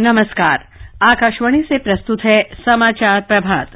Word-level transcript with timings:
नमस्कार। 0.00 0.64
आकाशवाणी 1.02 1.62
से 1.62 1.78
प्रस्तुत 1.78 2.20
है 2.24 2.42
समाचार 2.42 3.20
प्रभात। 3.20 3.66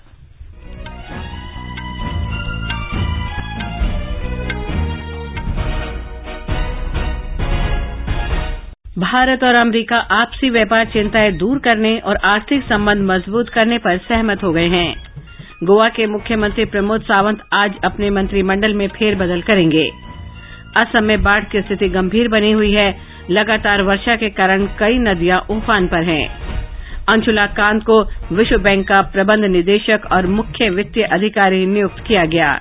भारत 8.98 9.44
और 9.44 9.54
अमरीका 9.54 9.96
आपसी 9.96 10.50
व्यापार 10.50 10.84
चिंताएँ 10.84 11.32
दूर 11.32 11.58
करने 11.58 11.98
और 11.98 12.16
आर्थिक 12.16 12.62
संबंध 12.62 13.10
मज़बूत 13.10 13.48
करने 13.48 13.78
पर 13.78 13.98
सहमत 13.98 14.42
हो 14.42 14.52
गए 14.52 14.68
हैं। 14.68 14.94
गोवा 15.64 15.88
के 15.88 16.06
मुख्यमंत्री 16.06 16.64
प्रमोद 16.64 17.02
सावंत 17.02 17.42
आज 17.52 17.74
अपने 17.84 18.10
मंत्रिमंडल 18.10 18.74
में 18.74 18.88
फेरबदल 18.88 19.42
करेंगे। 19.42 19.90
असम 20.76 21.04
में 21.04 21.22
बाढ़ 21.22 21.44
की 21.44 21.60
स्थिति 21.60 21.88
गंभीर 21.88 22.28
बनी 22.28 22.52
हुई 22.52 22.72
है 22.72 23.07
लगातार 23.30 23.82
वर्षा 23.82 24.16
के 24.16 24.28
कारण 24.30 24.66
कई 24.78 24.98
नदियाँ 24.98 25.40
उफान 25.50 25.86
पर 25.86 26.02
हैं। 26.02 26.26
अंशुला 27.08 27.46
कांत 27.46 27.82
को 27.82 28.02
विश्व 28.32 28.58
बैंक 28.58 28.86
का 28.88 29.00
प्रबंध 29.02 29.44
निदेशक 29.44 30.08
और 30.12 30.26
मुख्य 30.26 30.68
वित्तीय 30.70 31.04
अधिकारी 31.04 31.66
नियुक्त 31.66 32.04
किया 32.06 32.24
गया। 32.24 32.60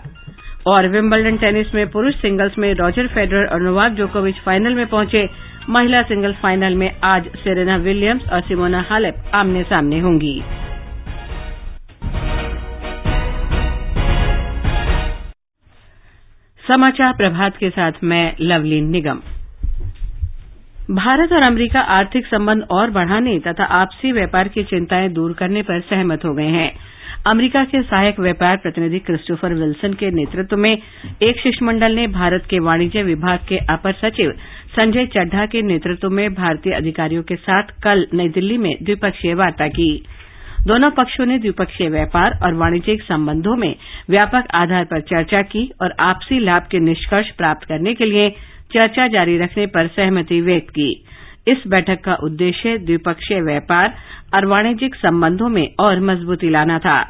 और 0.68 0.88
विंबलडन 0.88 1.38
टेनिस 1.38 1.74
में 1.76 1.88
पुरूष 1.90 2.16
सिंगल्स 2.16 2.58
में 2.58 2.74
रॉजर 2.74 3.08
फेडरर 3.08 3.46
और 3.46 3.62
नोवाक 3.62 3.92
जोकोविच 3.92 4.36
फाइनल 4.36 4.74
में 4.74 4.86
पहुँचे। 4.88 5.28
महिला 5.70 6.02
सिंगल्स 6.02 6.36
फाइनल 6.36 6.76
में 6.76 6.90
आज 7.04 7.28
सेरेना 7.38 7.78
विलियम्स 7.78 8.30
और 8.34 8.42
सिमोना 8.42 8.86
हालेप 8.90 9.32
आमने 9.34 9.64
सामने 9.64 10.00
होंगी। 10.00 10.42
समाचार 16.64 17.14
प्रभात 17.14 17.58
के 17.58 17.70
साथ 17.70 17.92
मैं 18.04 18.36
लवलीन 18.42 18.90
निगम। 18.90 19.20
भारत 20.90 21.32
और 21.34 21.44
अमरीका 21.44 21.80
आर्थिक 21.94 22.26
संबंध 22.26 22.64
और 22.72 22.92
बढ़ाने 22.92 23.38
तथा 23.48 23.64
आपसी 23.78 24.12
व्यापार 24.12 24.48
की 24.48 24.64
चिंताएँ 24.64 25.10
दूर 25.10 25.34
करने 25.34 25.62
पर 25.62 25.80
सहमत 25.82 26.26
हो 26.26 26.34
गए 26.34 26.48
हैं। 26.52 26.72
अमरीका 27.28 27.64
के 27.66 27.82
सहायक 27.82 28.20
व्यापार 28.20 28.58
प्रतिनिधि 28.58 29.00
क्रिस्टोफर 29.00 29.54
विल्सन 29.54 29.94
के 29.94 30.12
नेतृत्व 30.12 30.58
में 30.58 30.72
एक 30.72 31.40
शिष्टमंडल 31.40 31.96
ने 31.96 32.08
भारत 32.14 32.46
के 32.50 32.60
वाणिज्य 32.60 33.04
विभाग 33.04 33.40
के 33.50 33.58
अपर 33.74 33.94
सचिव 34.02 34.32
संजय 34.76 35.06
चड्ढा 35.16 35.46
के 35.46 35.62
नेतृत्व 35.64 36.10
में 36.10 36.34
भारतीय 36.34 36.74
अधिकारियों 36.74 37.24
के 37.24 37.36
साथ 37.42 37.76
कल 37.84 38.08
नई 38.14 38.30
दिल्ली 38.30 38.58
में 38.58 38.74
द्विपक्षीय 38.84 39.34
वार्ता 39.36 39.68
की। 39.70 39.92
दोनों 40.68 40.90
पक्षों 40.92 41.26
ने 41.26 41.38
द्विपक्षीय 41.40 41.90
व्यापार 41.90 42.40
और 42.44 42.54
वाणिज्यिक 42.54 43.02
संबंधों 43.04 43.56
में 43.56 43.74
व्यापक 44.10 44.48
आधार 44.56 44.86
पर 44.86 45.02
चर्चा 45.10 45.42
की 45.52 45.70
और 45.82 45.94
आपसी 46.04 46.40
लाभ 46.40 46.68
के 46.72 46.80
निष्कर्ष 46.80 47.30
प्राप्त 47.38 47.68
करने 47.68 47.94
के 47.94 48.06
लिए 48.06 48.30
चर्चा 48.74 49.08
जारी 49.08 49.38
रखने 49.38 49.66
पर 49.66 49.88
सहमति 49.88 50.42
व्यक्त 50.42 50.70
की। 50.70 51.04
इस 51.48 51.58
बैठक 51.68 52.02
का 52.04 52.16
उद्देश्य 52.16 52.78
द्विपक्षीय 52.78 53.42
व्यापार 53.42 53.94
और 54.36 54.46
वाणिज्यिक 54.46 54.96
संबंधों 54.96 55.50
में 55.50 55.68
और 55.80 56.00
मजबूती 56.00 56.50
लाना 56.50 56.80
था। 56.80 57.02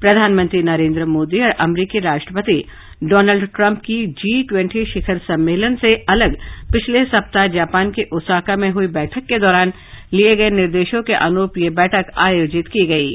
प्रधानमंत्री 0.00 0.62
नरेंद्र 0.62 1.04
मोदी 1.04 1.40
और 1.40 1.50
अमरीकी 1.50 1.98
राष्ट्रपति 1.98 2.64
डोनाल्ड 3.04 3.46
ट्रंप 3.46 3.78
की 3.78 4.06
जी 4.06 4.42
ट्वेंटी 4.42 4.84
शिखर 4.84 5.18
सम्मेलन 5.18 5.76
से 5.76 5.94
अलग 6.08 6.36
पिछले 6.72 7.04
सप्ताह 7.04 7.46
जापान 7.46 7.90
के 7.90 8.02
ओसाका 8.12 8.56
में 8.56 8.70
हुई 8.70 8.86
बैठक 8.86 9.26
के 9.26 9.38
दौरान 9.38 9.72
लिए 10.14 10.36
गए 10.36 10.50
निर्देशों 10.50 11.02
के 11.02 11.12
अनुरूप 11.12 11.58
यह 11.58 11.70
बैठक 11.70 12.10
आयोजित 12.18 12.68
की 12.68 12.86
गई। 12.86 13.14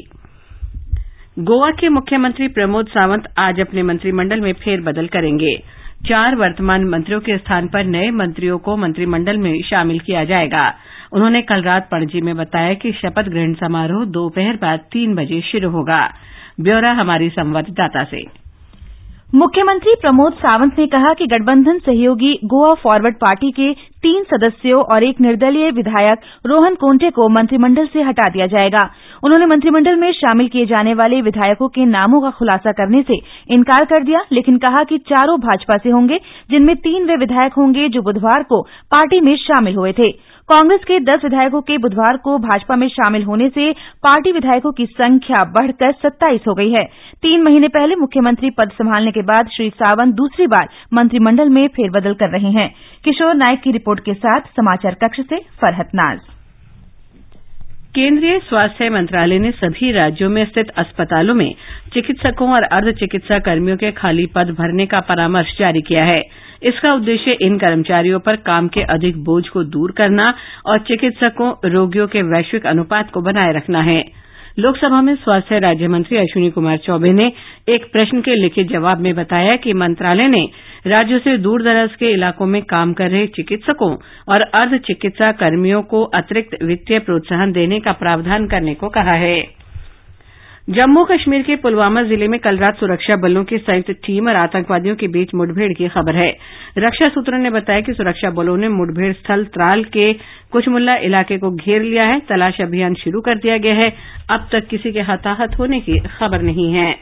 गोवा 1.38 1.70
के 1.70 1.88
मुख्यमंत्री 1.88 2.48
प्रमोद 2.48 2.86
सावंत 2.86 3.28
आज 3.38 3.60
अपने 3.60 3.82
मंत्रिमंडल 3.82 4.40
में 4.40 4.52
फेरबदल 4.52 5.06
करेंगे। 5.06 5.79
चार 6.08 6.34
वर्तमान 6.34 6.84
मंत्रियों 6.84 7.20
के 7.20 7.36
स्थान 7.38 7.66
पर 7.68 7.84
नये 7.84 8.10
मंत्रियों 8.10 8.58
को 8.58 8.76
मंत्रिमंडल 8.76 9.36
में 9.36 9.62
शामिल 9.62 9.98
किया 9.98 10.24
जायेगा 10.24 10.74
उन्होंने 11.12 11.42
कल 11.42 11.62
रात 11.62 11.88
पणजी 11.90 12.20
में 12.20 12.36
बताया 12.36 12.74
कि 12.74 12.92
शपथ 12.92 13.28
ग्रहण 13.28 13.54
समारोह 13.54 14.04
दोपहर 14.04 14.56
बाद 14.56 14.80
तीन 14.92 15.14
बजे 15.14 15.40
शुरू 15.40 15.70
होगा। 15.70 16.02
ब्यौरा 16.60 16.92
हमारी 16.92 17.28
संवाददाता 17.28 18.04
से। 18.04 18.39
मुख्यमंत्री 19.34 19.94
प्रमोद 19.94 20.32
सावंत 20.32 20.78
ने 20.78 20.86
कहा 20.86 21.12
कि 21.14 21.26
गठबंधन 21.26 21.78
सहयोगी 21.78 22.32
गोवा 22.44 22.70
फॉरवर्ड 22.74 23.14
पार्टी 23.16 23.50
के 23.50 23.72
तीन 24.02 24.22
सदस्यों 24.24 24.80
और 24.84 25.04
एक 25.04 25.20
निर्दलीय 25.20 25.70
विधायक 25.70 26.20
रोहन 26.46 26.74
कोंटे 26.74 27.10
को 27.10 27.28
मंत्रिमंडल 27.28 27.86
से 27.86 28.02
हटा 28.02 28.28
दिया 28.30 28.46
जाएगा। 28.46 28.80
उन्होंने 29.24 29.46
मंत्रिमंडल 29.46 29.96
में 29.96 30.10
शामिल 30.12 30.48
किए 30.48 30.66
जाने 30.66 30.94
वाले 30.94 31.20
विधायकों 31.22 31.68
के 31.68 31.84
नामों 31.84 32.20
का 32.20 32.30
खुलासा 32.30 32.72
करने 32.72 33.02
से 33.02 33.20
इनकार 33.54 33.84
कर 33.84 34.04
दिया, 34.04 34.24
लेकिन 34.32 34.56
कहा 34.58 34.82
कि 34.84 34.98
चारों 34.98 35.38
भाजपा 35.40 35.76
से 35.76 35.90
होंगे, 35.90 36.18
जिनमें 36.50 36.74
तीन 36.78 37.04
वे 37.04 37.16
विधायक 37.16 37.52
होंगे 37.52 37.88
जो 37.88 38.02
बुधवार 38.02 38.42
को 38.42 38.62
पार्टी 38.92 39.20
में 39.20 39.36
शामिल 39.36 39.76
हुए 39.76 39.92
थे। 39.92 40.10
कांग्रेस 40.50 40.80
के 40.80 40.98
दस 41.00 41.20
विधायकों 41.24 41.60
के 41.60 41.76
बुधवार 41.78 42.16
को 42.16 42.38
भाजपा 42.38 42.76
में 42.76 42.86
शामिल 42.88 43.22
होने 43.22 43.48
से 43.48 43.72
पार्टी 44.02 44.32
विधायकों 44.32 44.72
की 44.72 44.86
संख्या 44.86 45.42
बढ़कर 45.50 45.92
सत्ताईस 45.92 46.40
हो 46.48 46.54
गई 46.54 46.70
है। 46.70 46.84
तीन 47.22 47.42
महीने 47.42 47.68
पहले 47.68 47.96
मुख्यमंत्री 47.96 48.50
पद 48.50 48.70
संभालने 48.70 49.10
के 49.10 49.22
बाद 49.22 49.48
श्री 49.48 49.68
सावंत 49.70 50.14
दूसरी 50.14 50.46
बार 50.46 50.68
मंत्रिमंडल 50.94 51.48
में 51.48 51.68
फेरबदल 51.68 52.14
कर 52.14 52.30
रहे 52.30 52.50
हैं। 52.50 52.68
किशोर 53.04 53.34
नायक 53.34 53.60
की 53.60 53.70
रिपोर्ट 53.70 54.00
के 54.00 54.14
साथ 54.14 54.40
समाचार 54.40 54.94
कक्ष 54.94 55.20
से 55.20 55.38
फरहत 55.62 55.94
नाज। 55.94 56.18
केंद्रीय 57.94 58.38
स्वास्थ्य 58.38 58.90
मंत्रालय 58.90 59.38
ने 59.38 59.50
सभी 59.50 59.92
राज्यों 59.92 60.30
में 60.30 60.44
स्थित 60.44 60.68
अस्पतालों 60.78 61.34
में 61.34 61.54
चिकित्सकों 61.94 62.52
और 62.52 62.62
अर्ध 62.62 62.94
चिकित्सा 62.94 63.38
कर्मियों 63.38 63.76
के 63.76 63.90
खाली 63.92 64.26
पद 64.26 64.54
भरने 64.58 64.86
का 64.86 65.00
परामर्श 65.00 65.58
जारी 65.58 65.80
किया 65.80 66.04
है। 66.04 66.22
इसका 66.62 66.92
उद्देश्य 66.94 67.36
इन 67.42 67.58
कर्मचारियों 67.58 68.18
पर 68.20 68.36
काम 68.46 68.68
के 68.68 68.82
अधिक 68.92 69.22
बोझ 69.24 69.46
को 69.48 69.62
दूर 69.64 69.90
करना 69.92 70.24
और 70.66 70.78
चिकित्सकों, 70.78 71.52
रोगियों 71.64 72.06
के 72.06 72.22
वैश्विक 72.22 72.66
अनुपात 72.66 73.10
को 73.10 73.20
बनाए 73.20 73.52
रखना 73.52 73.82
है। 73.82 74.02
लोकसभा 74.58 75.00
में 75.02 75.14
स्वास्थ्य 75.14 75.58
राज्य 75.58 75.88
मंत्री 75.88 76.16
अश्विनी 76.16 76.50
कुमार 76.50 76.76
चौबे 76.76 77.12
ने 77.12 77.32
एक 77.68 77.84
प्रश्न 77.92 78.20
के 78.20 78.34
लिखित 78.34 78.68
जवाब 78.68 79.00
में 79.00 79.14
बताया 79.14 79.50
कि 79.56 79.72
मंत्रालय 79.72 80.28
ने 80.28 80.42
राज्यों 80.86 81.18
से 81.18 81.36
दूरदराज 81.38 81.94
के 81.94 82.12
इलाकों 82.12 82.46
में 82.46 82.62
काम 82.62 82.92
कर 82.92 83.10
रहे 83.10 83.26
चिकित्सकों 83.26 83.94
और 84.28 84.40
अर्ध 84.40 84.76
चिकित्सा 84.78 85.30
कर्मियों 85.32 85.82
को 85.82 86.02
अतिरिक्त 86.14 86.62
वित्तीय 86.62 86.98
प्रोत्साहन 86.98 87.52
देने 87.52 87.80
का 87.80 87.92
प्रावधान 87.92 88.46
करने 88.46 88.74
को 88.74 88.88
कहा 88.88 89.12
है। 89.12 89.59
जम्मू 90.70 91.02
कश्मीर 91.04 91.42
के 91.42 91.54
पुलवामा 91.56 92.02
ज़िले 92.02 92.26
में 92.28 92.38
कल 92.40 92.58
रात 92.58 92.76
सुरक्षा 92.78 93.14
बलों 93.16 93.42
की 93.44 93.56
संयुक्त 93.58 93.90
टीम 94.06 94.28
और 94.28 94.36
आतंकवादियों 94.36 94.94
के 94.96 95.06
बीच 95.08 95.30
मुठभेड़ 95.34 95.72
की 95.72 95.88
खबर 95.88 96.16
है। 96.16 96.28
रक्षा 96.78 97.08
सूत्रों 97.08 97.38
ने 97.38 97.50
बताया 97.50 97.80
कि 97.80 97.92
सुरक्षा 97.92 98.30
बलों 98.30 98.56
ने 98.56 98.68
मुठभेड़ 98.68 99.12
स्थल 99.12 99.44
त्राल 99.46 99.82
के 99.86 100.12
कुचमुल्ला 100.52 100.94
इलाके 101.08 101.38
को 101.38 101.50
घेर 101.50 101.82
लिया 101.82 102.04
है। 102.04 102.20
तलाश 102.20 102.60
अभियान 102.60 102.94
शुरू 102.94 103.20
कर 103.20 103.38
दिया 103.38 103.56
गया 103.58 103.74
है। 103.74 103.90
अब 104.30 104.48
तक 104.52 104.68
किसी 104.68 104.92
के 104.92 105.00
हताहत 105.00 105.58
होने 105.58 105.80
की 105.80 105.98
खबर 106.08 106.42
नहीं 106.42 106.72
है। 106.72 106.94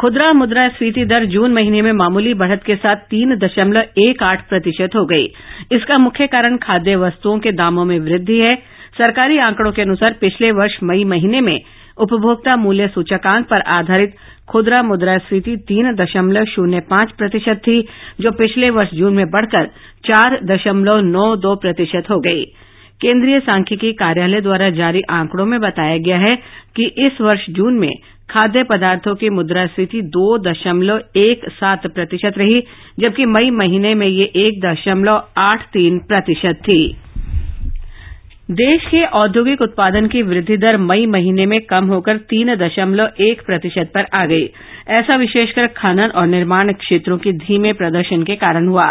खुदरा 0.00 0.32
मुद्रास्फीति 0.32 1.04
दर 1.04 1.26
जून 1.26 1.52
महीने 1.52 1.82
में 1.82 1.92
मामूली 1.94 2.34
बढ़त 2.34 2.62
के 2.62 2.76
साथ 2.76 3.06
तीन 3.10 3.36
दशमलव 3.36 4.00
एक 4.00 4.22
आठ 4.22 4.48
प्रतिशत 4.48 4.96
हो 4.96 5.04
गई। 5.06 5.26
इसका 5.72 5.98
मुख्य 5.98 6.26
कारण 6.26 6.56
खाद्य 6.56 6.96
वस्तुओं 6.96 7.38
के 7.38 7.52
दामों 7.52 7.84
में 7.84 7.98
वृद्धि 8.00 8.38
है। 8.38 8.54
सरकारी 8.96 9.38
आंकड़ों 9.38 9.72
के 9.72 9.82
अनुसार 9.82 10.16
पिछले 10.20 10.50
वर्ष 10.52 10.78
मई 10.82 11.04
महीने 11.04 11.40
में 11.40 11.58
उपभोक्ता 12.00 12.56
मूल्य 12.56 12.88
सूचकांक 12.88 13.46
पर 13.46 13.60
आधारित 13.78 14.14
खुदरा 14.48 14.82
मुद्रास्फीति 14.82 15.56
तीन 15.68 15.94
दशमलव 15.94 16.44
शून्य 16.44 16.80
पाँच 16.80 17.10
प्रतिशत 17.10 17.60
थी, 17.66 17.80
जो 18.20 18.30
पिछले 18.30 18.70
वर्ष 18.70 18.94
जून 18.94 19.14
में 19.14 19.26
बढ़कर 19.30 19.66
चार 20.04 20.38
दशमलव 20.44 21.00
नौ 21.00 21.34
दो 21.36 21.54
प्रतिशत 21.54 22.10
हो 22.10 22.20
गई। 22.20 22.44
केंद्रीय 23.00 23.40
सांख्यिकी 23.40 23.92
कार्यालय 23.92 24.40
द्वारा 24.40 24.70
जारी 24.70 25.02
आंकड़ों 25.10 25.46
में 25.46 25.60
बताया 25.60 25.98
गया 25.98 26.18
है 26.18 26.34
कि 26.76 26.84
इस 27.06 27.20
वर्ष 27.20 27.44
जून 27.50 27.78
में 27.78 27.90
खाद्य 28.30 28.62
पदार्थों 28.62 29.14
की 29.14 29.28
मुद्रास्फीति 29.30 30.00
दो 30.14 30.38
दशमलव 30.38 31.00
एक 31.16 31.48
सात 31.50 31.86
प्रतिशत 31.86 32.38
रही, 32.38 32.60
जबकि 33.00 33.24
मई 33.24 33.50
महीने 33.50 33.94
में 33.94 34.06
ये 34.06 34.24
एक 34.36 34.60
दशमलव 34.60 35.22
आठ 35.38 35.62
तीन 35.66 35.98
प्रतिशत 35.98 36.60
थी। 36.62 36.96
देश 38.50 38.84
के 38.90 39.04
औद्योगिक 39.04 39.62
उत्पादन 39.62 40.06
की 40.06 40.22
वृद्धि 40.22 40.56
दर 40.56 40.76
मई 40.76 41.06
महीने 41.06 41.44
में 41.46 41.60
कम 41.60 41.86
होकर 41.86 42.16
तीन 42.16 42.54
दशमलव 42.56 43.10
एक 43.20 43.42
प्रतिशत 43.46 43.90
पर 43.94 44.06
आ 44.14 44.24
गई। 44.26 44.48
ऐसा 44.90 45.16
विशेषकर 45.16 45.66
खनन 45.66 46.12
और 46.14 46.26
निर्माण 46.26 46.72
क्षेत्रों 46.74 47.18
के 47.18 47.32
धीमे 47.32 47.72
प्रदर्शन 47.72 48.22
के 48.22 48.36
कारण 48.36 48.68
हुआ। 48.68 48.86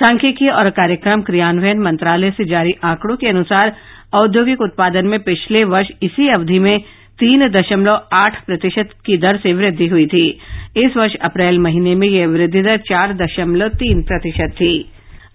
सांख्यिकी 0.00 0.48
और 0.48 0.70
कार्यक्रम 0.70 1.22
क्रियान्वयन 1.22 1.78
मंत्रालय 1.78 2.30
से 2.30 2.44
जारी 2.44 2.74
आंकड़ों 2.84 3.16
के 3.16 3.28
अनुसार 3.28 3.72
औद्योगिक 4.14 4.60
उत्पादन 4.60 5.06
में 5.06 5.18
पिछले 5.20 5.64
वर्ष 5.64 5.88
इसी 6.02 6.28
अवधि 6.28 6.58
में 6.58 6.78
तीन 7.18 7.48
दशमलव 7.50 8.00
आठ 8.12 8.44
प्रतिशत 8.46 8.94
की 9.06 9.16
दर 9.16 9.36
से 9.36 9.52
वृद्धि 9.52 9.86
हुई 9.86 10.06
थी। 10.06 10.28
इस 10.76 10.96
वर्ष 10.96 11.14
अप्रैल 11.14 11.58
महीने 11.58 11.94
में 11.94 12.08
यह 12.08 12.28
वृद्धि 12.28 12.62
दर 12.62 12.78
चार 12.88 13.14
दशमलव 13.14 13.68
तीन 13.68 14.02
प्रतिशत 14.02 14.54
थी। 14.54 14.74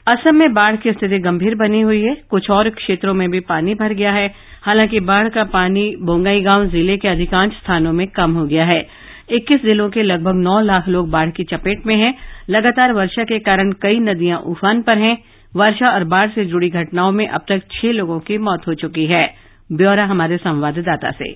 असम 0.07 0.35
में 0.35 0.53
बाढ़ 0.53 0.75
की 0.75 0.91
स्थिति 0.91 1.19
गंभीर 1.19 1.55
बनी 1.55 1.81
हुई 1.81 2.01
है। 2.01 2.15
कुछ 2.29 2.49
और 2.49 2.69
क्षेत्रों 2.69 3.13
में 3.13 3.29
भी 3.31 3.39
पानी 3.39 3.73
भर 3.73 3.93
गया 3.93 4.11
है। 4.11 4.27
हालाँकि 4.61 4.99
बाढ़ 4.99 5.29
का 5.29 5.43
पानी 5.43 5.95
बोंगाईगांव 6.01 6.65
ज़िले 6.65 6.97
के 6.97 7.07
अधिकांश 7.07 7.53
स्थानों 7.53 7.93
में 7.93 8.07
कम 8.07 8.31
हो 8.31 8.45
गया 8.45 8.65
है। 8.65 8.87
इक्कीस 9.31 9.61
जिलों 9.61 9.89
के 9.89 10.03
लगभग 10.03 10.35
नौ 10.35 10.59
लाख 10.59 10.87
लोग 10.87 11.09
बाढ़ 11.09 11.29
की 11.29 11.43
चपेट 11.43 11.85
में 11.85 11.95
हैं। 11.95 12.13
लगातार 12.49 12.93
वर्षा 12.93 13.23
के 13.23 13.39
कारण 13.39 13.71
कई 13.71 13.99
नदियाँ 13.99 14.39
उफान 14.39 14.81
पर 14.81 14.97
हैं। 14.97 15.17
वर्षा 15.55 15.89
और 15.89 16.03
बाढ़ 16.03 16.29
से 16.29 16.45
जुड़ी 16.45 16.69
घटनाओं 16.69 17.11
में 17.11 17.27
अब 17.27 17.45
तक 17.49 17.61
छह 17.71 17.91
लोगों 17.91 18.19
की 18.19 18.37
मौत 18.37 18.67
हो 18.67 18.73
चुकी 18.73 19.05
है। 19.05 19.33
ब्यौरा 19.71 20.05
हमारे 20.05 20.37
संवाददाता 20.37 21.11
से। 21.11 21.33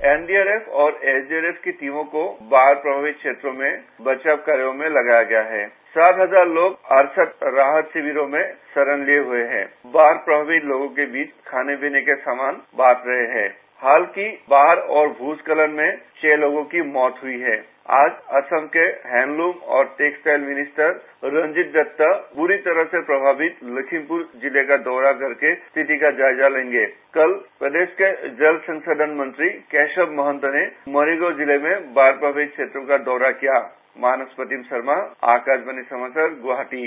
एनडीआरएफ 0.00 0.68
और 0.82 1.00
एसडीआरएफ 1.04 1.58
की 1.64 1.72
टीमों 1.72 2.02
को 2.04 2.22
बाढ़ 2.50 2.74
प्रभावित 2.74 3.16
क्षेत्रों 3.16 3.52
में 3.52 3.80
बचाव 4.00 4.36
कार्यों 4.46 4.72
में 4.74 4.86
लगाया 4.88 5.22
गया 5.22 5.42
है। 5.46 5.66
सात 5.94 6.20
हज़ार 6.20 6.46
लोग 6.48 6.78
अड़सठ 6.92 7.42
राहत 7.54 7.90
शिविरों 7.92 8.26
में 8.28 8.42
शरण 8.74 9.04
लिए 9.06 9.18
हुए 9.20 9.42
हैं। 9.46 9.64
बाढ़ 9.86 10.16
प्रभावित 10.18 10.64
लोगों 10.64 10.88
के 10.88 11.06
बीच 11.06 11.32
खाने 11.46 11.76
पीने 11.76 12.00
के 12.00 12.14
सामान 12.18 12.60
बांट 12.76 13.02
रहे 13.06 13.26
हैं। 13.34 13.48
हाल 13.80 14.04
की 14.14 14.28
बाढ़ 14.50 14.78
और 14.78 15.08
भूस्खलन 15.20 15.70
में 15.72 15.96
छह 16.16 16.36
लोगों 16.36 16.64
की 16.64 16.82
मौत 16.90 17.20
हुई 17.22 17.38
है। 17.40 17.56
आज 17.90 18.10
असम 18.38 18.66
के 18.74 18.82
हैंडलूम 19.10 19.54
और 19.76 19.84
टेक्सटाइल 19.98 20.40
मिनिस्टर 20.40 21.30
रंजीत 21.36 21.72
दत्ता 21.74 22.10
बुरी 22.36 22.56
तरह 22.66 22.84
से 22.84 23.00
प्रभावित 23.02 23.56
लखीमपुर 23.78 24.20
ज़िले 24.42 24.62
का 24.64 24.76
दौरा 24.84 25.12
करके 25.22 25.54
स्थिति 25.54 25.96
का 25.96 26.10
जायजा 26.20 26.48
लेंगे। 26.48 26.84
कल 27.14 27.34
प्रदेश 27.58 27.88
के 28.00 28.12
जल 28.36 28.58
संसाधन 28.68 29.16
मंत्री 29.16 29.48
केशव 29.74 30.14
महंत 30.20 30.44
ने 30.54 30.64
मरीगांव 30.92 31.36
ज़िले 31.38 31.58
में 31.58 31.92
बाढ़ 31.94 32.12
प्रभावित 32.14 32.52
क्षेत्रों 32.52 32.86
का 32.86 32.98
दौरा 33.10 33.30
किया। 33.42 33.58
मानस 34.00 34.32
प्रतिम 34.36 34.62
शर्मा, 34.62 34.98
आकाशवाणी 35.28 35.82
समाचार, 35.84 36.40
गुवाहाटी। 36.42 36.86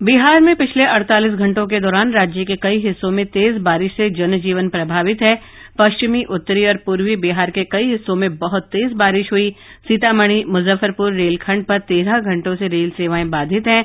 बिहार 0.00 0.40
में 0.40 0.54
पिछले 0.56 0.84
48 0.88 1.34
घंटों 1.36 1.66
के 1.66 1.80
दौरान 1.80 2.12
राज्य 2.12 2.44
के 2.44 2.56
कई 2.58 2.78
हिस्सों 2.78 3.10
में 3.10 3.24
तेज 3.30 3.62
बारिश 3.62 3.96
से 3.96 4.10
जनजीवन 4.16 4.68
प्रभावित 4.68 5.22
है। 5.22 5.38
पश्चिमी, 5.78 6.24
उत्तरी 6.24 6.66
और 6.66 6.76
पूर्वी 6.76 7.16
बिहार 7.16 7.50
के 7.50 7.64
कई 7.64 7.84
हिस्सों 7.84 8.14
में 8.14 8.38
बहुत 8.38 8.62
तेज 8.62 8.92
बारिश 8.92 9.32
हुई। 9.32 9.50
सीतामढ़ी, 9.88 10.44
मुजफ्फरपुर 10.44 11.12
रेलखंड 11.12 11.64
पर 11.64 11.78
तेरह 11.78 12.20
घंटों 12.20 12.56
से 12.56 12.68
रेल 12.68 12.90
सेवाएँ 12.90 13.24
बाधित 13.24 13.66
हैं। 13.66 13.84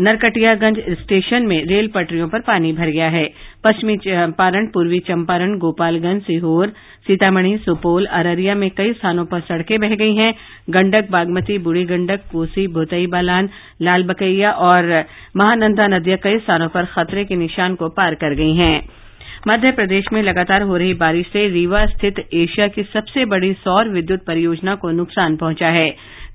नरकटियागंज 0.00 0.80
स्टेशन 0.88 1.42
में 1.42 1.64
रेल 1.66 1.86
पटरियों 1.88 2.28
पर 2.28 2.40
पानी 2.40 2.72
भर 2.72 2.86
गया 2.86 3.08
है। 3.08 3.24
पश्चिमी 3.64 3.96
चंपारण, 3.96 4.66
पूर्वी 4.66 4.98
चंपारण, 4.98 5.58
गोपालगंज, 5.58 6.22
सीहोर, 6.22 6.68
सीतामढ़ी, 7.06 7.56
सुपौल, 7.58 8.06
अररिया 8.06 8.54
में 8.54 8.70
कई 8.70 8.92
स्थानों 8.92 9.24
पर 9.24 9.40
सड़कें 9.40 9.80
बह 9.80 9.94
गई 9.94 10.14
हैं। 10.14 10.34
गंडक, 10.70 11.10
बागमती, 11.10 11.58
बूढ़ी 11.58 11.84
गंडक, 11.84 12.20
कोसी 12.32 12.66
भोतई 12.66 13.06
बालान, 13.06 13.48
लालबकैया 13.82 14.50
और 14.50 15.04
महानंदा 15.36 15.86
नदियाँ 15.86 16.18
कई 16.18 16.38
स्थानों 16.38 16.68
पर 16.68 16.84
खतरे 16.84 17.24
के 17.24 17.36
निशान 17.36 17.74
को 17.74 17.88
पार 17.88 18.14
कर 18.14 18.34
गई 18.34 18.54
हैं। 18.54 19.05
मध्य 19.48 19.70
प्रदेश 19.72 20.04
में 20.12 20.22
लगातार 20.22 20.62
हो 20.62 20.76
रही 20.76 20.94
बारिश 20.94 21.26
से 21.26 21.48
रीवा 21.48 21.86
स्थित 21.86 22.14
एशिया 22.34 22.68
की 22.68 22.82
सबसे 22.82 23.24
बड़ी 23.24 23.52
सौर 23.52 23.88
विद्युत 23.88 24.20
परियोजना 24.26 24.74
को 24.74 24.90
नुकसान 24.90 25.36
पहुँचा 25.36 25.68
है। 25.68 25.90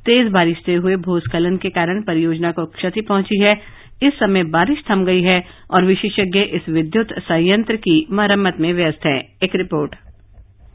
तेज 0.05 0.31
बारिश 0.31 0.57
से 0.65 0.75
हुए 0.75 0.95
भूस्खलन 0.95 1.57
के 1.57 1.69
कारण 1.69 2.01
परियोजना 2.01 2.51
को 2.51 2.65
क्षति 2.65 3.01
पहुँची 3.01 3.39
है। 3.39 3.61
इस 4.03 4.13
समय 4.13 4.43
बारिश 4.43 4.83
थम 4.91 5.05
गई 5.05 5.21
है 5.21 5.43
और 5.71 5.85
विशेषज्ञ 5.85 6.39
इस 6.39 6.69
विद्युत 6.69 7.07
संयंत्र 7.19 7.75
की 7.75 8.07
मरम्मत 8.11 8.55
में 8.59 8.73
व्यस्त 8.73 9.05
हैं। 9.05 9.37
एक 9.43 9.55
रिपोर्ट। 9.55 9.95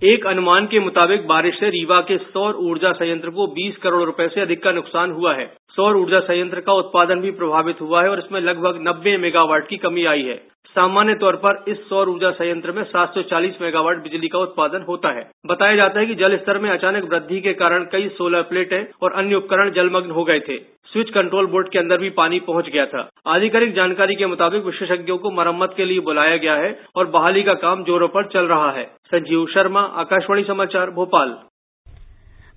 एक 0.04 0.26
अनुमान 0.26 0.66
के 0.66 0.80
मुताबिक 0.80 1.26
बारिश 1.26 1.54
से 1.54 1.70
रीवा 1.70 2.00
के 2.00 2.18
सौर 2.18 2.54
ऊर्जा 2.54 2.92
संयंत्र 2.92 3.30
को 3.30 3.46
20 3.46 3.76
करोड़ 3.76 4.02
रुपए 4.02 4.28
से 4.28 4.40
अधिक 4.40 4.62
का 4.62 4.72
नुकसान 4.72 5.10
हुआ 5.10 5.34
है। 5.34 5.46
सौर 5.76 5.96
ऊर्जा 5.96 6.20
संयंत्र 6.20 6.60
का 6.60 6.72
उत्पादन 6.72 7.20
भी 7.20 7.30
प्रभावित 7.30 7.80
हुआ 7.80 8.02
है 8.02 8.08
और 8.08 8.18
इसमें 8.18 8.40
लगभग 8.40 8.78
90 8.82 9.16
मेगावाट 9.16 9.68
की 9.68 9.76
कमी 9.76 10.04
आई 10.04 10.22
है। 10.22 10.55
सामान्य 10.76 11.14
तौर 11.14 11.36
पर 11.36 11.64
इस 11.68 11.78
सौर 11.88 12.08
ऊर्जा 12.08 12.30
संयंत्र 12.30 12.72
में 12.72 12.82
740 12.84 13.60
मेगावाट 13.60 14.02
बिजली 14.02 14.28
का 14.28 14.38
उत्पादन 14.38 14.82
होता 14.82 15.08
है। 15.08 15.30
बताया 15.46 15.76
जाता 15.76 16.00
है 16.00 16.06
कि 16.06 16.14
जल 16.14 16.36
स्तर 16.36 16.58
में 16.58 16.70
अचानक 16.70 17.04
वृद्धि 17.04 17.40
के 17.40 17.52
कारण 17.52 17.84
कई 17.84 18.08
सोलर 18.08 18.42
प्लेटें 18.42 18.84
और 19.02 19.12
अन्य 19.12 19.34
उपकरण 19.34 19.70
जलमग्न 19.70 20.10
हो 20.10 20.24
गए 20.24 20.40
थे। 20.40 20.58
स्विच 20.92 21.10
कंट्रोल 21.10 21.46
बोर्ड 21.46 21.68
के 21.68 21.78
अंदर 21.78 21.98
भी 21.98 22.10
पानी 22.10 22.40
पहुँच 22.40 22.68
गया 22.68 22.86
था। 22.86 23.08
आधिकारिक 23.26 23.74
जानकारी 23.74 24.14
के 24.14 24.26
मुताबिक 24.26 24.64
विशेषज्ञों 24.64 25.18
को 25.18 25.30
मरम्मत 25.30 25.74
के 25.76 25.84
लिए 25.84 26.00
बुलाया 26.00 26.36
गया 26.36 26.56
है 26.56 26.78
और 26.96 27.06
बहाली 27.06 27.42
का 27.42 27.54
काम 27.54 27.84
जोरों 27.84 28.08
पर 28.08 28.26
चल 28.26 28.46
रहा 28.46 28.70
है। 28.70 28.84
संजीव 28.84 29.46
शर्मा, 29.46 29.80
आकाशवाणी 29.80 30.42
समाचार, 30.42 30.90
भोपाल। 30.90 31.38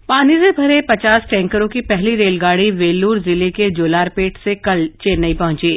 पानी 0.10 0.36
से 0.40 0.50
भरे 0.52 0.80
पचास 0.82 1.26
टैंकरों 1.32 1.68
की 1.68 1.82
पहली 1.82 2.16
रेलगाड़ी 2.16 2.70
वेल्लूर 2.72 3.20
ज़िले 3.20 3.50
के 3.52 3.70
जोलारपेट 3.72 4.38
से 4.38 4.56
कल 4.58 4.86
चेन्नई 5.04 5.34
पहुँची। 5.34 5.72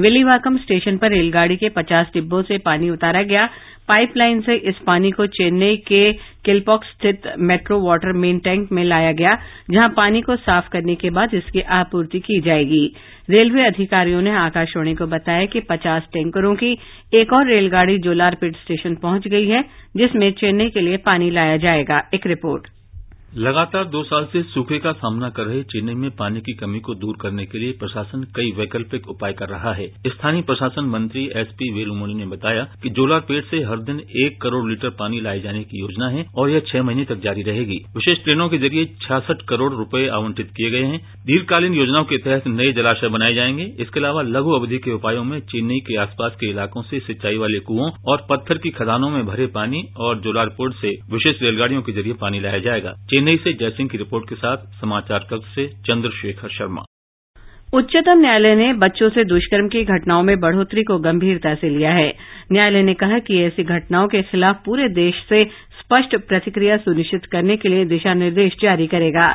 विलीवाकम 0.00 0.56
स्टेशन 0.58 0.96
पर 0.96 1.10
रेलगाड़ी 1.10 1.56
के 1.56 1.68
पचास 1.68 2.06
डिब्बों 2.14 2.42
से 2.42 2.58
पानी 2.64 2.90
उतारा 2.90 3.22
गया। 3.22 3.46
पाइपलाइन 3.88 4.40
से 4.40 4.54
इस 4.70 4.78
पानी 4.86 5.10
को 5.10 5.26
चेन्नई 5.38 5.76
के 5.86 6.12
किलपॉक्स 6.44 6.88
स्थित 6.88 7.32
मेट्रो 7.40 7.80
वाटर 7.80 8.12
मेन 8.14 8.38
टैंक 8.38 8.72
में 8.72 8.84
लाया 8.84 9.12
गया, 9.12 9.38
जहाँ 9.70 9.88
पानी 9.96 10.20
को 10.20 10.36
साफ़ 10.38 10.68
करने 10.72 10.94
के 10.96 11.10
बाद 11.12 11.34
इसकी 11.34 11.60
आपूर्ति 11.72 12.20
की 12.20 12.40
जाएगी। 12.40 12.84
रेलवे 13.30 13.66
अधिकारियों 13.66 14.22
ने 14.22 14.36
आकाशवाणी 14.38 14.94
को 14.94 15.06
बताया 15.08 15.46
कि 15.46 15.60
पचास 15.70 16.08
टैंकरों 16.12 16.54
की 16.56 16.76
एक 17.14 17.32
और 17.32 17.46
रेलगाड़ी 17.48 17.98
जोलारपेट 18.00 18.56
स्टेशन 18.56 18.94
पहुँच 19.02 19.28
गई 19.28 19.46
है, 19.46 19.64
जिसमें 19.96 20.30
चेन्नई 20.34 20.70
के 20.70 20.80
लिए 20.80 20.96
पानी 21.06 21.30
लाया 21.30 21.56
जाएगा। 21.58 22.08
एक 22.14 22.26
रिपोर्ट। 22.26 22.74
लगातार 23.34 23.84
दो 23.84 24.02
साल 24.02 24.24
से 24.32 24.42
सूखे 24.42 24.78
का 24.78 24.90
सामना 24.92 25.28
कर 25.28 25.44
रहे 25.44 25.62
चेन्नई 25.62 25.94
में 25.94 26.10
पानी 26.10 26.40
की 26.40 26.52
कमी 26.56 26.78
को 26.80 26.94
दूर 26.94 27.16
करने 27.20 27.44
के 27.46 27.58
लिए 27.58 27.72
प्रशासन 27.72 28.22
कई 28.36 28.50
वैकल्पिक 28.58 29.08
उपाय 29.10 29.32
कर 29.32 29.48
रहा 29.48 29.72
है। 29.74 29.86
स्थानीय 30.06 30.42
प्रशासन 30.42 30.84
मंत्री 30.84 31.24
एसपी 31.36 31.70
वेलुमणि 31.74 32.14
ने 32.14 32.26
बताया 32.26 32.62
कि 32.82 32.90
जोलारपेट 32.90 33.44
से 33.44 33.62
हर 33.62 33.78
दिन 33.80 34.00
एक 34.24 34.40
करोड़ 34.42 34.64
लीटर 34.70 34.90
पानी 34.90 35.20
लाए 35.20 35.40
जाने 35.40 35.62
की 35.64 35.80
योजना 35.80 36.08
है 36.08 36.24
और 36.36 36.50
यह 36.50 36.60
छह 36.68 36.82
महीने 36.82 37.04
तक 37.04 37.20
जारी 37.24 37.42
रहेगी। 37.42 37.76
विशेष 37.96 38.22
ट्रेनों 38.24 38.48
के 38.48 38.58
ज़रिए 38.58 38.84
छियासठ 39.02 39.42
करोड़ 39.48 39.72
रुपये 39.72 40.06
आवंटित 40.18 40.50
किए 40.56 40.70
गए 40.70 40.84
हैं। 40.84 41.00
दीर्घकालीन 41.26 41.74
योजनाओं 41.74 42.04
के 42.04 42.18
तहत 42.18 42.46
नए 42.46 42.72
जलाशय 42.72 43.08
बनाए 43.08 43.34
जाएँगे। 43.34 43.64
इसके 43.80 44.00
अलावा 44.00 44.22
लघु 44.22 44.52
अवधि 44.52 44.78
के 44.78 44.92
उपायों 44.92 45.24
में 45.24 45.38
चेन्नई 45.52 45.80
के 45.80 45.96
आसपास 45.96 46.36
के 46.40 46.50
इलाकों 46.50 46.82
से 46.82 47.00
सिंचाई 47.00 47.36
वाले 47.36 47.58
कुओं 47.68 47.90
और 48.08 48.26
पत्थर 48.30 48.58
की 48.58 48.70
खदानों 48.70 49.10
में 49.10 49.24
भरे 49.26 49.46
पानी 49.58 49.84
और 49.98 50.20
जोलारपोर्ट 50.20 50.74
से 50.74 50.96
विशेष 51.12 51.42
रेलगाड़ियों 51.42 51.82
के 51.82 51.92
ज़रिए 51.92 52.12
पानी 52.20 52.40
लाया 52.40 52.58
जाएगा। 52.60 52.94
चेन्नई 53.16 53.36
से 53.36 53.52
जयसिंह 53.52 53.88
की 53.88 53.98
रिपोर्ट 53.98 54.28
के 54.28 54.34
साथ 54.34 54.56
समाचार 54.80 55.18
कक्ष 55.18 55.54
से 55.54 55.66
चंद्रशेखर 55.66 56.48
शर्मा। 56.48 56.82
उच्चतम 57.74 58.18
न्यायालय 58.20 58.54
ने 58.54 58.72
बच्चों 58.72 59.08
से 59.10 59.24
दुष्कर्म 59.24 59.68
की 59.68 59.84
घटनाओं 59.84 60.22
में 60.22 60.40
बढ़ोतरी 60.40 60.82
को 60.82 60.98
गंभीरता 60.98 61.54
से 61.54 61.68
लिया 61.68 61.92
है। 61.92 62.12
न्यायालय 62.52 62.82
ने 62.82 62.94
कहा 62.94 63.18
कि 63.18 63.42
ऐसी 63.42 63.64
घटनाओं 63.64 64.08
के 64.08 64.22
खिलाफ 64.22 64.62
पूरे 64.64 64.88
देश 64.88 65.14
से 65.28 65.44
स्पष्ट 65.80 66.16
प्रतिक्रिया 66.16 66.76
सुनिश्चित 66.76 67.24
करने 67.24 67.56
के 67.56 67.68
लिए 67.68 67.84
दिशा 67.84 68.14
निर्देश 68.14 68.56
जारी 68.62 68.86
करेगा। 68.86 69.28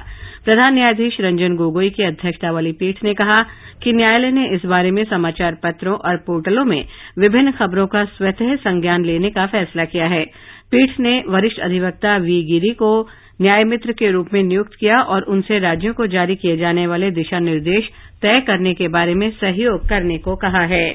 प्रधान 0.46 0.74
न्यायाधीश 0.74 1.18
रंजन 1.22 1.56
गोगोई 1.56 1.90
की 1.90 2.04
अध्यक्षता 2.04 2.52
वाली 2.52 2.72
पीठ 2.72 3.04
ने 3.04 3.14
कहा 3.14 3.44
कि 3.84 3.94
न्यायालय 3.94 4.32
ने 4.32 4.48
इस 4.56 4.66
बारे 4.66 4.92
में 4.92 5.04
समाचार 5.04 5.58
पत्रों 5.64 5.96
और 5.96 6.18
पोर्टलों 6.18 6.66
में 6.66 6.86
विभिन्न 7.20 7.52
खबरों 7.52 7.88
का 7.88 8.06
स्वतः 8.06 8.56
संज्ञान 8.56 9.06
लेने 9.06 9.30
का 9.30 9.46
फैसला 9.46 9.86
किया 9.86 10.06
है। 10.06 10.26
पीठ 10.72 11.00
ने 11.00 11.24
वरिष्ठ 11.28 11.60
अधिवक्ता 11.60 12.18
वी 12.18 12.42
गिरी 12.44 12.74
को 12.74 13.10
न्यायमित्र 13.42 13.92
के 13.92 14.12
रूप 14.12 14.34
में 14.34 14.42
नियुक्त 14.44 14.74
किया 14.80 15.02
और 15.04 15.22
उनसे 15.30 15.60
राज्यों 15.60 15.94
को 15.94 16.08
जारी 16.08 16.36
किए 16.36 16.58
जाने 16.58 16.88
वाले 16.88 17.12
दिशा 17.12 17.40
निर्देश 17.40 17.90
तय 18.22 18.40
करने 18.42 18.74
के 18.74 18.88
बारे 18.88 19.14
में 19.14 19.30
सहयोग 19.32 19.88
करने 19.90 20.18
को 20.18 20.36
कहा 20.36 20.64
है। 20.66 20.90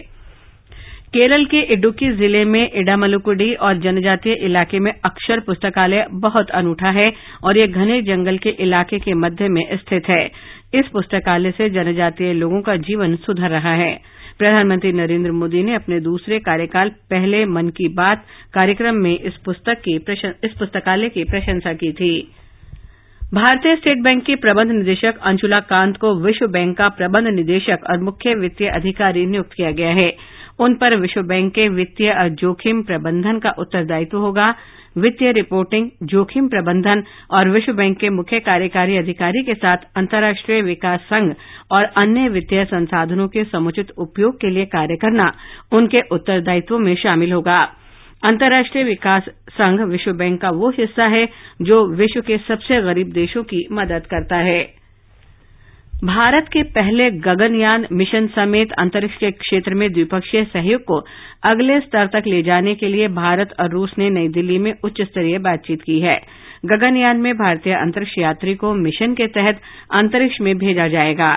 केरल 1.15 1.45
के 1.45 1.61
इडुक्की 1.73 2.11
ज़िले 2.13 2.45
में 2.45 2.71
इडामलुकुडी 2.73 3.53
और 3.57 3.79
जनजातीय 3.79 4.35
इलाके 4.45 4.79
में 4.79 4.93
अक्षर 5.05 5.41
पुस्तकालय 5.41 6.07
बहुत 6.13 6.51
अनूठा 6.51 6.91
है 6.91 7.13
और 7.45 7.59
यह 7.59 7.67
घने 7.67 8.01
जंगल 8.03 8.39
के 8.39 8.51
इलाके 8.61 8.99
के 8.99 9.15
मध्य 9.15 9.49
में 9.49 9.63
स्थित 9.77 10.09
है। 10.09 10.25
इस 10.75 10.89
पुस्तकालय 10.93 11.51
से 11.51 11.69
जनजातीय 11.71 12.33
लोगों 12.33 12.61
का 12.61 12.77
जीवन 12.77 13.17
सुधर 13.17 13.51
रहा 13.51 13.75
है। 13.75 14.16
प्रधानमंत्री 14.39 14.93
नरेन्द्र 14.93 15.33
मोदी 15.33 15.63
ने 15.63 15.75
अपने 15.75 16.01
दूसरे 16.01 16.39
कार्यकाल 16.39 16.89
पहले 16.89 17.45
मन 17.47 17.69
की 17.69 17.89
बात 17.89 18.25
कार्यक्रम 18.55 18.95
में 18.95 19.19
इस 19.21 19.37
पुस्तकालय 20.59 21.09
की 21.09 21.25
प्रशंसा 21.25 21.73
की 21.73 21.93
थी। 21.93 22.29
भारतीय 23.35 23.77
स्टेट 23.77 23.99
बैंक 23.99 24.25
की 24.25 24.35
प्रबंध 24.37 24.71
निदेशक 24.71 25.19
अंशुला 25.23 25.61
कांत 25.61 25.97
को 25.97 26.15
विश्व 26.15 26.47
बैंक 26.47 26.77
का 26.77 26.89
प्रबंध 26.89 27.29
निदेशक 27.29 27.79
और 27.91 28.01
मुख्य 28.01 28.35
वित्तीय 28.35 28.69
अधिकारी 28.69 29.27
नियुक्त 29.27 29.53
किया 29.53 29.71
गया 29.71 29.91
है। 29.91 30.17
उन 30.61 30.75
पर 30.75 30.97
विश्व 30.97 31.23
बैंक 31.23 31.53
के 31.55 31.69
वित्तीय 31.69 32.11
और 32.13 32.29
जोखिम 32.29 32.83
प्रबंधन 32.83 33.39
का 33.39 33.51
उत्तरदायित्व 33.59 34.19
होगा। 34.19 34.55
वित्तीय 34.99 35.33
रिपोर्टिंग, 35.33 35.89
जोखिम 36.03 36.49
प्रबंधन 36.49 37.03
और 37.31 37.49
विश्व 37.49 37.73
बैंक 37.73 37.99
के 37.99 38.11
मुख्य 38.11 38.39
कार्यकारी 38.41 38.97
अधिकारी 38.97 39.43
के 39.43 39.55
साथ 39.55 39.85
अंतर्राष्ट्रीय 39.97 40.63
विकास 40.63 41.01
संघ 41.01 41.33
और 41.71 41.85
अन्य 41.97 42.29
वित्तीय 42.29 42.65
संसाधनों 42.65 43.27
के 43.29 43.45
समुचित 43.45 43.91
उपयोग 43.99 44.41
के 44.41 44.51
लिए 44.51 44.65
कार्य 44.67 44.97
करना 44.97 45.33
उनके 45.73 46.01
उत्तरदायित्वों 46.11 46.79
में 46.79 46.95
शामिल 46.95 47.33
होगा। 47.33 47.59
अंतर्राष्ट्रीय 48.25 48.85
विकास 48.85 49.29
संघ 49.51 49.81
विश्व 49.81 50.13
बैंक 50.13 50.41
का 50.41 50.51
वो 50.51 50.71
हिस्सा 50.71 51.07
है 51.07 51.25
जो 51.63 51.85
विश्व 51.97 52.21
के 52.21 52.39
सबसे 52.39 52.81
गरीब 52.83 53.13
देशों 53.13 53.43
की 53.43 53.67
मदद 53.73 54.07
करता 54.07 54.37
है। 54.37 54.61
भारत 56.05 56.49
के 56.53 56.63
पहले 56.71 57.11
गगनयान 57.21 57.87
मिशन 57.93 58.27
समेत 58.27 58.73
अंतरिक्ष 58.79 59.15
के 59.17 59.31
क्षेत्र 59.33 59.75
में 59.75 59.89
द्विपक्षीय 59.93 60.43
सहयोग 60.45 60.81
को 60.85 60.99
अगले 61.51 61.79
स्तर 61.81 62.07
तक 62.07 62.27
ले 62.27 62.43
जाने 62.43 62.75
के 62.75 62.89
लिए 62.89 63.07
भारत 63.09 63.55
और 63.61 63.71
रूस 63.71 63.93
ने 63.99 64.09
नई 64.11 64.29
दिल्ली 64.29 64.59
में 64.59 64.73
उच्च 64.85 65.01
स्तरीय 65.03 65.39
बातचीत 65.39 65.83
की 65.83 65.99
है। 66.01 66.19
गगनयान 66.65 67.21
में 67.21 67.33
भारतीय 67.35 67.75
अंतरिक्ष 67.75 68.19
यात्री 68.19 68.55
को 68.55 68.73
मिशन 68.75 69.15
के 69.15 69.27
तहत 69.29 69.61
अंतरिक्ष 69.93 70.41
में 70.41 70.55
भेजा 70.59 70.89
जाएगा। 70.89 71.33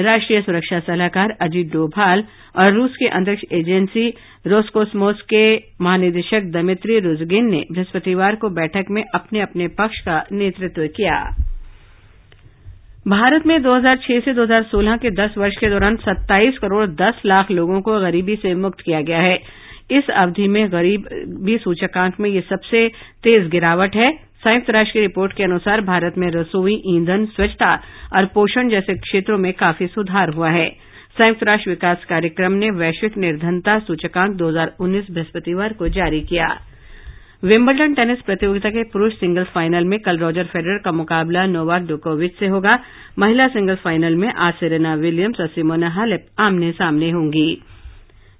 राष्ट्रीय 0.00 0.40
सुरक्षा 0.42 0.80
सलाहकार 0.80 1.36
अजीत 1.40 1.72
डोभाल 1.72 2.24
और 2.56 2.74
रूस 2.74 2.96
की 2.96 3.06
अंतरिक्ष 3.10 3.44
एजेंसी 3.52 4.08
रोसकोसमोस 4.46 5.22
के 5.22 5.44
महानिदेशक 5.80 6.50
दमित्री 6.52 6.98
रुजगिन 7.00 7.50
ने 7.50 7.64
बृहस्पतिवार 7.72 8.34
को 8.34 8.48
बैठक 8.60 8.90
में 8.90 9.02
अपने 9.14 9.40
अपने 9.40 9.68
पक्ष 9.80 10.00
का 10.00 10.22
नेतृत्व 10.32 10.86
किया। 10.96 11.18
भारत 13.08 13.46
में 13.46 13.62
2006 13.62 14.20
से 14.20 14.32
2016 14.34 14.96
के 14.96 15.10
10 15.10 15.34
वर्ष 15.38 15.56
के 15.56 15.68
दौरान 15.70 15.96
27 15.96 16.58
करोड़ 16.58 16.86
10 16.86 17.14
लाख 17.26 17.50
लोगों 17.50 17.80
को 17.80 17.98
गरीबी 18.00 18.36
से 18.36 18.54
मुक्त 18.54 18.80
किया 18.80 19.00
गया 19.00 19.18
है। 19.18 19.34
इस 19.90 20.08
अवधि 20.10 20.48
में 20.48 20.72
गरीबी 20.72 21.58
सूचकांक 21.58 22.14
में 22.20 22.30
यह 22.30 22.40
सबसे 22.40 22.88
तेज 23.22 23.50
गिरावट 23.50 23.96
है। 23.96 24.10
संयुक्त 24.44 24.70
राष्ट्र 24.70 24.92
की 24.92 25.00
रिपोर्ट 25.00 25.32
के 25.32 25.44
अनुसार 25.44 25.80
भारत 25.80 26.14
में 26.18 26.30
रसोई, 26.30 26.82
ईंधन, 26.86 27.26
स्वच्छता 27.26 27.74
और 28.16 28.24
पोषण 28.24 28.68
जैसे 28.68 28.94
क्षेत्रों 28.94 29.38
में 29.38 29.52
काफ़ी 29.52 29.86
सुधार 29.86 30.28
हुआ 30.28 30.50
है। 30.50 30.68
संयुक्त 31.14 31.42
राष्ट्र 31.42 31.70
विकास 31.70 32.04
कार्यक्रम 32.04 32.52
ने 32.52 32.70
वैश्विक 32.70 33.16
निर्धनता 33.16 33.78
सूचकांक 33.78 34.36
2019 34.36 35.10
बृहस्पतिवार 35.10 35.72
को 35.72 35.88
जारी 35.88 36.20
किया। 36.20 36.48
विम्बलडन 37.44 37.94
टेनिस 37.94 38.20
प्रतियोगिता 38.20 38.70
के 38.70 38.82
पुरुष 38.82 39.12
सिंगल्स 39.12 39.48
फाइनल 39.48 39.84
में 39.84 40.00
कल 40.00 40.18
रॉजर 40.18 40.44
फेडरर 40.44 40.78
का 40.78 40.92
मुकाबला 40.92 41.46
नोवाक 41.46 41.82
जोकोविच 41.82 42.34
से 42.38 42.46
होगा। 42.46 42.70
महिला 43.18 43.48
सिंगल्स 43.48 43.78
फाइनल 43.78 44.16
में 44.16 44.32
आज 44.32 44.54
सेरेना 44.54 44.94
विलियम्स 44.94 45.40
और 45.40 45.46
सिमोना 45.46 45.88
हालेप 45.88 46.26
आमने 46.38 46.72
सामने 46.72 47.10
होंगी। 47.10 47.62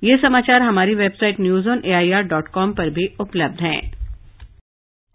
ये 0.05 0.17
समाचार 0.17 0.63
हमारी 0.63 0.95
website 0.95 1.41
news 1.41 1.69
on 1.69 1.83
A I R 1.85 2.23
dot 2.23 2.49
com 2.49 2.73
पर 2.73 2.91
भी 2.91 3.17
उपलब्ध 3.21 3.61
हैं। 3.61 3.93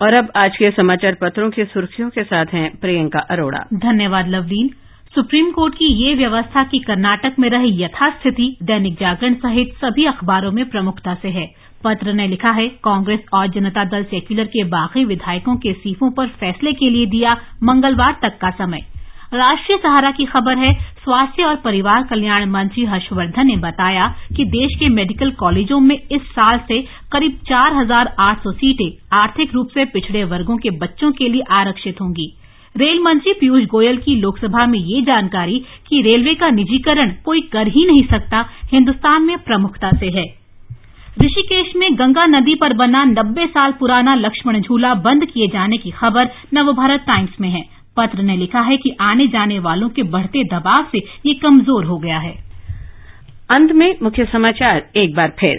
और 0.02 0.14
अब 0.14 0.32
आज 0.44 0.58
के 0.58 0.72
समाचार 0.72 1.18
पत्रों 1.22 1.50
की 1.50 1.66
सुर्खियों 1.66 2.10
के 2.10 2.24
साथ 2.24 2.46
हैं 2.46 2.78
प्रियंका 2.78 3.20
अरोड़ा। 3.20 3.66
धन्यवाद, 3.74 4.28
लवलीन। 4.28 4.70
सुप्रीम 5.16 5.52
कोर्ट 5.52 5.74
की 5.74 5.86
ये 5.86 6.16
व्यवस्था 6.16 6.64
कि 6.64 6.80
कर्नाटक 6.80 7.34
में 7.40 7.50
रही 7.50 7.84
यथास्थिति, 7.84 8.58
दैनिक 8.64 8.94
जागरण 8.94 9.34
सहित 9.34 9.74
सभी 9.74 10.06
अखबारों 10.06 10.52
में 10.52 10.70
प्रमुखता 10.70 11.16
से 11.16 11.28
है। 11.28 11.59
पत्र 11.84 12.14
ने 12.14 12.28
लिखा 12.28 12.52
है, 12.52 12.68
कांग्रेस 12.84 13.20
और 13.34 13.48
जनता 13.48 13.84
दल 13.86 14.04
सेक्यूलर 14.06 14.46
के 14.48 14.64
बागी 14.70 15.04
विधायकों 15.06 15.56
के 15.56 15.70
इस्तीफों 15.70 16.10
पर 16.12 16.28
फैसले 16.40 16.74
के 16.74 16.90
लिए 16.90 17.06
दिया 17.08 17.36
मंगलवार 17.64 18.18
तक 18.22 18.38
का 18.38 18.50
समय। 18.58 18.86
राष्ट्रीय 19.34 19.78
सहारा 19.78 20.10
की 20.12 20.26
खबर 20.26 20.58
है, 20.58 20.74
स्वास्थ्य 21.04 21.44
और 21.44 21.56
परिवार 21.56 22.04
कल्याण 22.04 22.46
मंत्री 22.46 22.86
हर्षवर्धन 22.86 23.48
ने 23.48 23.58
बताया 23.58 24.08
कि 24.38 24.46
देश 24.46 24.76
के 24.80 24.90
मेडिकल 24.90 25.32
कॉलेजों 25.32 25.80
में 25.80 25.96
इस 25.96 26.22
साल 26.30 26.60
से 26.68 26.82
करीब 27.12 27.38
चार 27.50 27.76
हज़ार 27.76 28.14
आठ 28.20 28.44
सौ 28.44 28.52
सीटें 28.52 28.90
आर्थिक 29.18 29.54
रूप 29.54 29.70
से 29.74 29.86
पिछड़े 29.86 30.24
वर्गों 30.24 30.58
के 30.58 30.70
बच्चों 30.78 31.12
के 31.12 31.30
लिए 31.30 31.42
आरक्षित 31.52 32.02
होंगी। 32.02 32.28
रेल 32.76 33.00
मंत्री 33.00 33.34
पीयूष 33.34 33.64
गोयल 33.66 33.98
की 33.98 34.16
लोकसभा 34.16 34.66
में 34.66 34.80
ये 34.80 35.02
जानकारी 35.02 35.60
कि 35.88 36.02
रेलवे 36.02 36.34
का 36.34 36.50
निजीकरण 36.50 37.14
कोई 37.26 37.42
कर 37.54 37.68
ही 37.68 37.86
नहीं 37.86 38.04
सकता 38.08 38.46
हिंदुस्तान 38.74 39.24
में 39.24 39.38
प्रमुखता 39.38 39.92
से 39.92 40.10
है। 40.10 40.39
ऋषिकेश 41.18 41.72
में 41.76 41.94
गंगा 41.94 42.26
नदी 42.26 42.56
पर 42.56 42.74
बना 42.74 43.04
नब्बे 43.06 43.46
साल 43.48 43.72
पुराना 43.72 44.16
लक्ष्मण 44.16 44.60
झूला 44.62 44.94
बंद 44.94 45.26
किए 45.26 45.48
जाने 45.48 45.78
की 45.78 45.92
खबर 45.92 46.30
नवभारत 46.54 47.00
टाइम्स 47.00 47.40
में 47.42 47.50
है। 47.50 47.64
पत्र 47.98 48.22
ने 48.22 48.38
लिखा 48.38 48.62
है 48.62 48.78
कि 48.78 48.96
आने 49.02 49.28
जाने 49.28 49.60
वालों 49.60 49.90
के 49.90 50.04
बढ़ते 50.04 50.44
दबाव 50.44 50.86
से 50.92 50.98
ये 51.26 51.34
कमज़ोर 51.34 51.86
हो 51.86 51.98
गया 51.98 52.18
है। 52.18 52.36
अंत 53.52 53.72
में 53.72 53.96
मुख्य 54.04 54.26
समाचार, 54.26 54.86
एक 54.98 55.16
बार 55.16 55.34
फिर। 55.40 55.58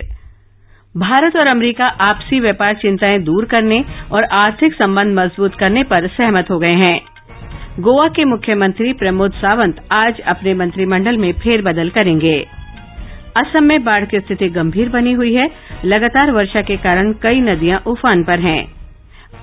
भारत 0.96 1.36
और 1.36 1.46
अमरीका 1.46 1.86
आपसी 1.86 2.40
व्यापार 2.40 2.74
चिंताएँ 2.74 3.18
दूर 3.18 3.44
करने 3.44 3.84
और 4.12 4.24
आर्थिक 4.24 4.74
संबंध 4.74 5.18
मज़बूत 5.18 5.54
करने 5.54 5.82
पर 5.82 6.08
सहमत 6.08 6.50
हो 6.50 6.58
गए 6.58 6.74
हैं। 6.74 7.00
गोवा 7.80 8.08
के 8.08 8.24
मुख्यमंत्री 8.24 8.92
प्रमोद 8.92 9.32
सावंत 9.32 9.84
आज 9.92 10.20
अपने 10.20 10.54
मंत्रिमंडल 10.54 11.16
में 11.16 11.32
फेरबदल 11.32 11.88
करेंगे। 11.88 12.59
असम 13.40 13.64
में 13.64 13.84
बाढ़ 13.84 14.04
की 14.04 14.20
स्थिति 14.20 14.48
गंभीर 14.48 14.88
बनी 14.88 15.12
हुई 15.12 15.34
है। 15.34 15.48
लगातार 15.84 16.30
वर्षा 16.30 16.62
के 16.62 16.76
कारण 16.76 17.12
कई 17.12 17.40
नदियाँ 17.40 17.82
उफान 17.86 18.24
पर 18.24 18.38
हैं। 18.38 18.62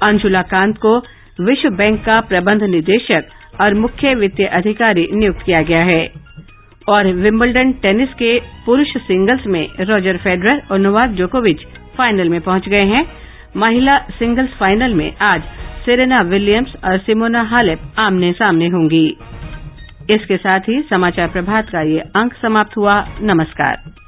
अंशुला 0.08 0.42
कांत 0.42 0.78
को 0.78 0.98
विश्व 1.42 1.70
बैंक 1.70 2.00
का 2.06 2.20
प्रबंध 2.22 2.64
निदेशक 2.64 3.62
और 3.62 3.74
मुख्य 3.74 4.14
वित्तीय 4.16 4.48
अधिकारी 4.48 5.08
नियुक्त 5.14 5.42
किया 5.42 5.62
गया 5.62 5.84
है। 5.84 6.28
और 6.90 7.08
विंबलडन 7.14 7.72
टेनिस 7.72 8.14
के 8.14 8.40
पुरुष 8.66 8.88
सिंगल्स 8.98 9.48
में 9.48 9.68
रॉजर 9.80 10.18
फेडरर 10.18 10.62
और 10.72 10.80
नोवाक 10.80 11.10
जोकोविच 11.10 11.64
फाइनल 11.98 12.30
में 12.30 12.42
पहुँच 12.42 12.70
गए 12.70 12.84
हैं। 12.84 13.06
महिला 13.58 13.92
सिंगल्स 13.92 14.50
फाइनल 14.50 14.94
में 14.94 15.12
आज 15.22 15.42
सेरेना 15.86 16.22
विलियम्स 16.22 16.74
और 16.86 16.98
सिमोना 16.98 17.42
हालेप 17.42 17.80
आमने 18.00 18.32
सामने 18.32 18.68
होंगी। 18.68 19.18
इसके 20.16 20.38
साथ 20.38 20.60
ही 20.60 20.82
समाचार 20.82 21.28
प्रभात 21.28 21.70
का 21.70 21.82
ये 21.82 22.00
अंक 22.00 22.34
समाप्त 22.34 22.78
हुआ। 22.78 23.00
नमस्कार। 23.22 24.07